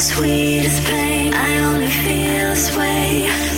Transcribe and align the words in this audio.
sweetest 0.00 0.82
pain. 0.86 1.34
I 1.34 1.58
only 1.58 1.88
feel 1.88 2.48
this 2.50 2.76
way 2.76 3.49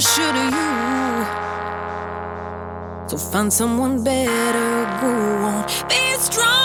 should 0.00 0.34
you. 0.34 0.50
So 3.08 3.16
find 3.18 3.52
someone 3.52 4.02
better, 4.02 4.86
go 5.00 5.08
on, 5.08 5.64
be 5.88 6.14
strong. 6.18 6.59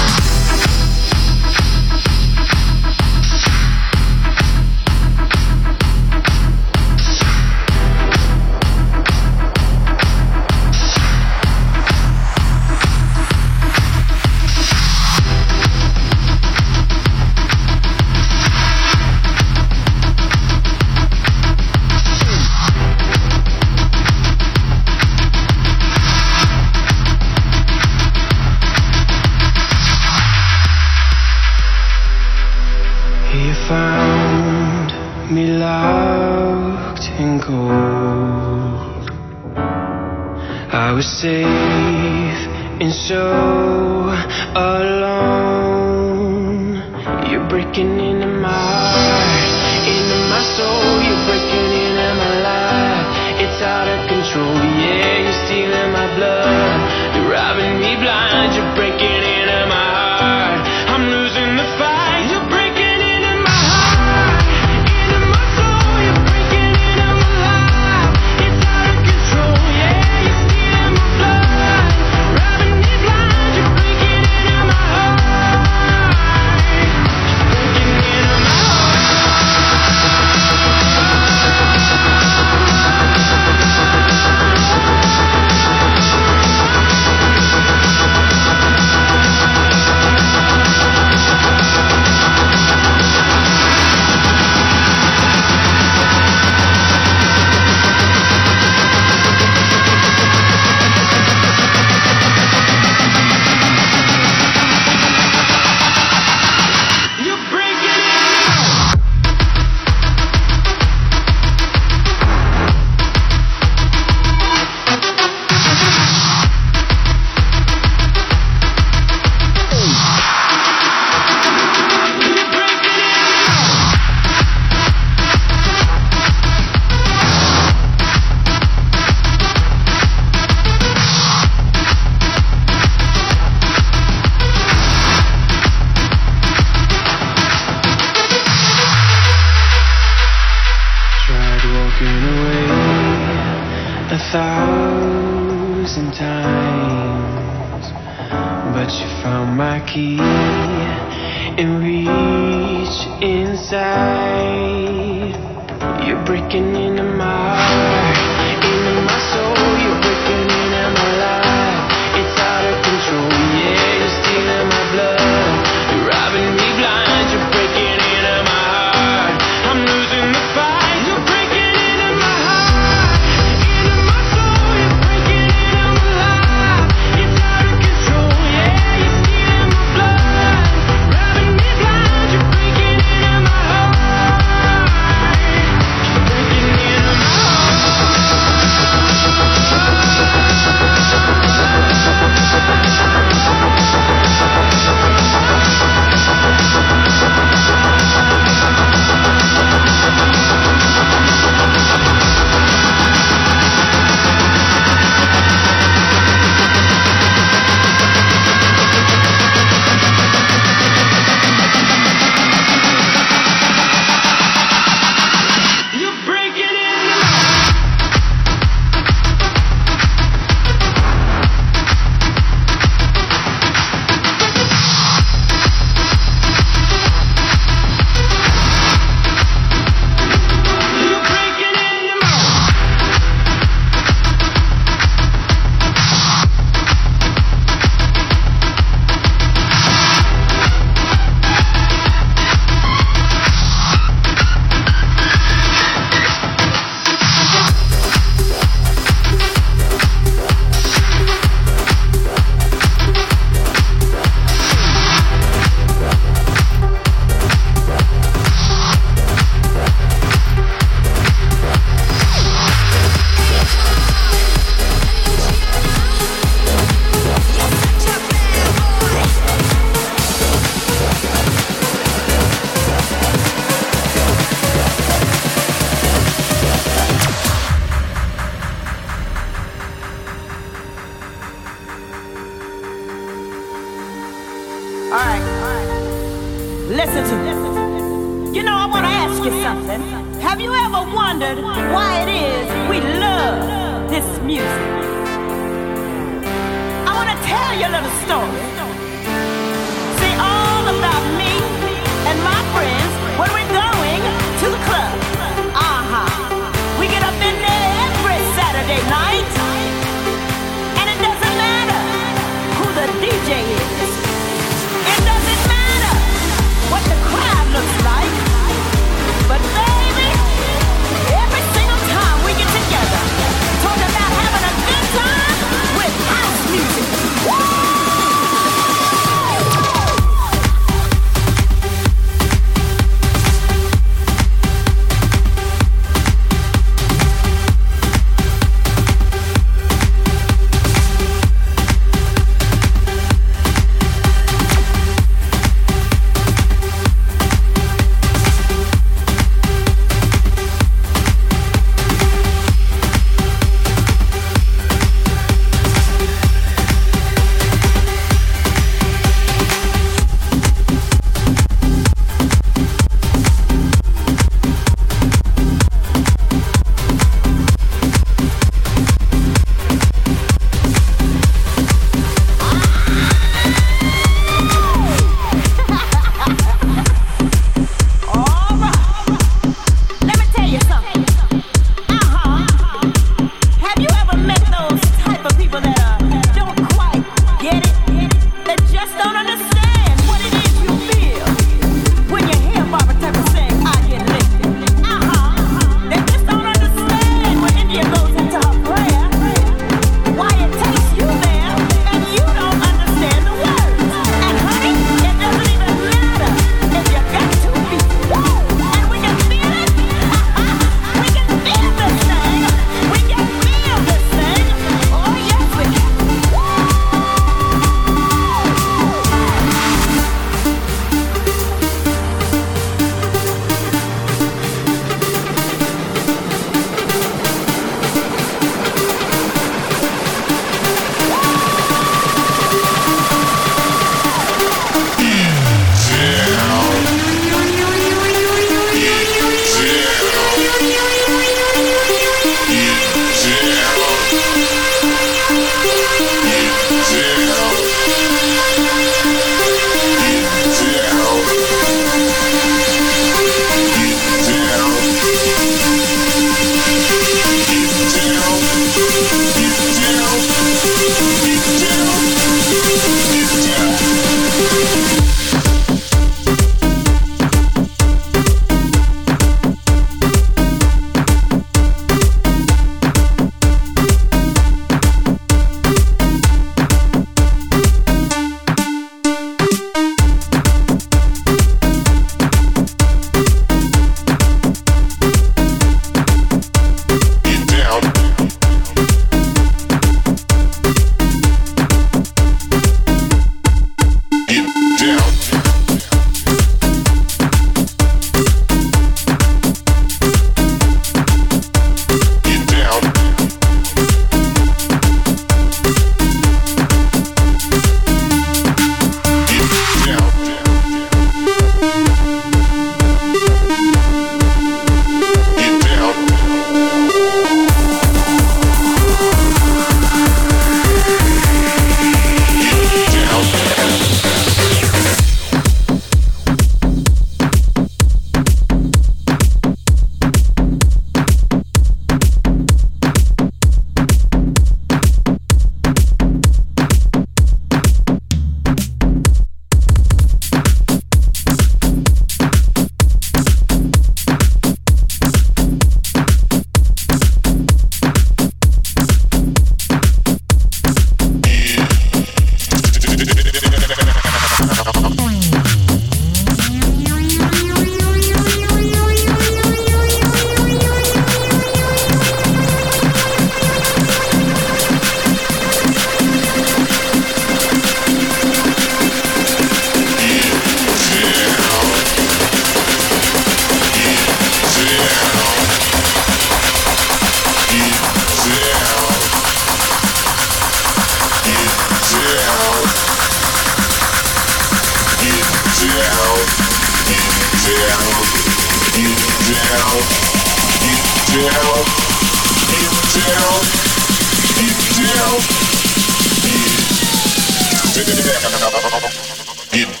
Get 599.71 600.00